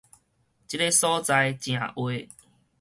[0.67, 2.27] 這个所在誠狹